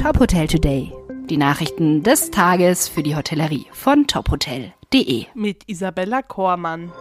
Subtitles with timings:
[0.00, 0.92] Top Hotel Today.
[1.28, 5.26] Die Nachrichten des Tages für die Hotellerie von tophotel.de.
[5.34, 6.92] Mit Isabella Kormann.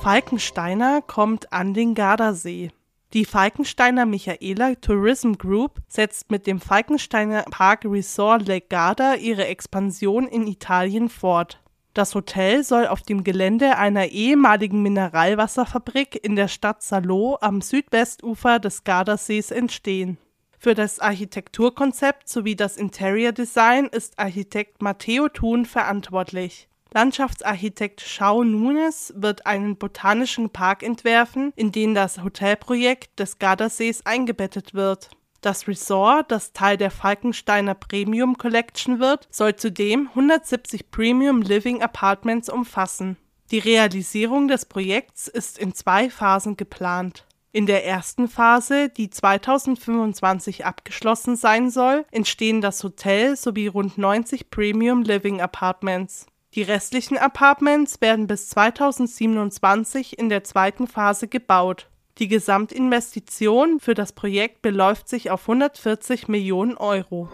[0.00, 2.70] Falkensteiner kommt an den Gardasee.
[3.12, 10.26] Die Falkensteiner Michaela Tourism Group setzt mit dem Falkensteiner Park Resort Lake Garda ihre Expansion
[10.26, 11.60] in Italien fort.
[11.96, 18.58] Das Hotel soll auf dem Gelände einer ehemaligen Mineralwasserfabrik in der Stadt Salò am Südwestufer
[18.58, 20.18] des Gardasees entstehen.
[20.58, 26.68] Für das Architekturkonzept sowie das Interior Design ist Architekt Matteo Thun verantwortlich.
[26.92, 34.74] Landschaftsarchitekt Schau Nunes wird einen botanischen Park entwerfen, in den das Hotelprojekt des Gardasees eingebettet
[34.74, 35.08] wird.
[35.46, 42.48] Das Resort, das Teil der Falkensteiner Premium Collection wird, soll zudem 170 Premium Living Apartments
[42.48, 43.16] umfassen.
[43.52, 47.26] Die Realisierung des Projekts ist in zwei Phasen geplant.
[47.52, 54.50] In der ersten Phase, die 2025 abgeschlossen sein soll, entstehen das Hotel sowie rund 90
[54.50, 56.26] Premium Living Apartments.
[56.56, 61.86] Die restlichen Apartments werden bis 2027 in der zweiten Phase gebaut.
[62.18, 67.28] Die Gesamtinvestition für das Projekt beläuft sich auf 140 Millionen Euro.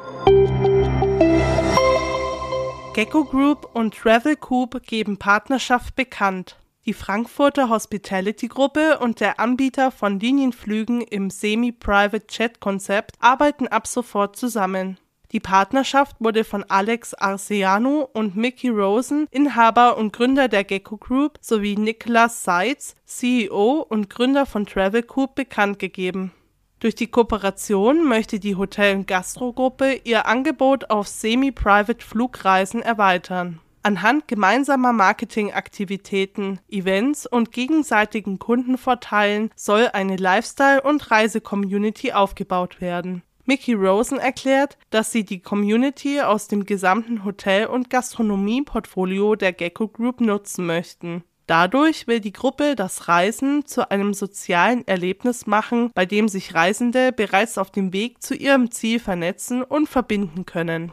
[2.93, 6.57] Gecko Group und Travel Coop geben Partnerschaft bekannt.
[6.85, 13.87] Die Frankfurter Hospitality Gruppe und der Anbieter von Linienflügen im Semi-Private Jet Konzept arbeiten ab
[13.87, 14.99] sofort zusammen.
[15.33, 21.39] Die Partnerschaft wurde von Alex Arceanu und Mickey Rosen, Inhaber und Gründer der Gecko Group,
[21.41, 26.33] sowie Nicholas Seitz, CEO und Gründer von Travel Coop, bekannt gegeben.
[26.81, 33.61] Durch die Kooperation möchte die Hotel- und Gastrogruppe ihr Angebot auf semi-private Flugreisen erweitern.
[33.85, 43.23] Anhand gemeinsamer Marketingaktivitäten, Events und gegenseitigen Kundenvorteilen soll eine Lifestyle- und Reise-Community aufgebaut werden.
[43.45, 49.89] Mickey Rosen erklärt, dass sie die Community aus dem gesamten Hotel- und Gastronomie-Portfolio der Gecko
[49.89, 51.25] Group nutzen möchten.
[51.49, 57.11] Dadurch will die Gruppe das Reisen zu einem sozialen Erlebnis machen, bei dem sich Reisende
[57.11, 60.93] bereits auf dem Weg zu ihrem Ziel vernetzen und verbinden können.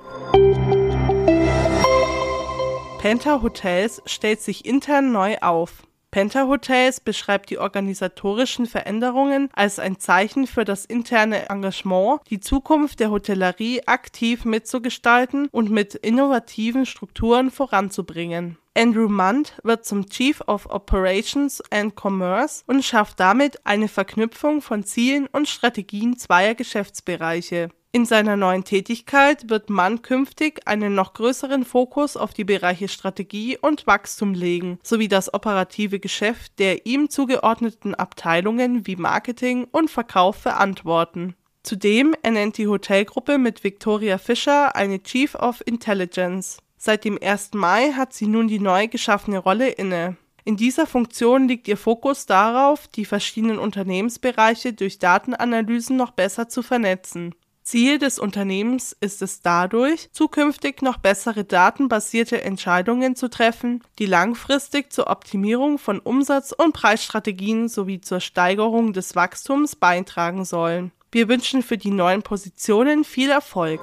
[3.00, 5.84] Penta Hotels stellt sich intern neu auf.
[6.12, 13.00] Penta Hotels beschreibt die organisatorischen Veränderungen als ein Zeichen für das interne Engagement, die Zukunft
[13.00, 18.58] der Hotellerie aktiv mitzugestalten und mit innovativen Strukturen voranzubringen.
[18.76, 24.84] Andrew Munt wird zum Chief of Operations and Commerce und schafft damit eine Verknüpfung von
[24.84, 27.70] Zielen und Strategien zweier Geschäftsbereiche.
[27.92, 33.58] In seiner neuen Tätigkeit wird Mann künftig einen noch größeren Fokus auf die Bereiche Strategie
[33.58, 40.36] und Wachstum legen, sowie das operative Geschäft der ihm zugeordneten Abteilungen wie Marketing und Verkauf
[40.36, 41.36] verantworten.
[41.64, 46.60] Zudem ernennt die Hotelgruppe mit Victoria Fischer eine Chief of Intelligence.
[46.78, 47.56] Seit dem 1.
[47.56, 50.16] Mai hat sie nun die neu geschaffene Rolle inne.
[50.46, 56.62] In dieser Funktion liegt ihr Fokus darauf, die verschiedenen Unternehmensbereiche durch Datenanalysen noch besser zu
[56.62, 57.34] vernetzen.
[57.70, 64.92] Ziel des Unternehmens ist es dadurch, zukünftig noch bessere datenbasierte Entscheidungen zu treffen, die langfristig
[64.92, 70.92] zur Optimierung von Umsatz- und Preisstrategien sowie zur Steigerung des Wachstums beitragen sollen.
[71.12, 73.82] Wir wünschen für die neuen Positionen viel Erfolg.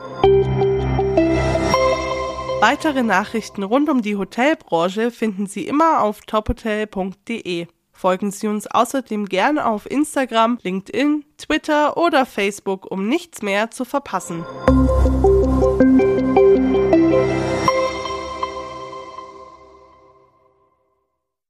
[2.60, 7.68] Weitere Nachrichten rund um die Hotelbranche finden Sie immer auf tophotel.de.
[7.96, 13.86] Folgen Sie uns außerdem gerne auf Instagram, LinkedIn, Twitter oder Facebook, um nichts mehr zu
[13.86, 14.44] verpassen.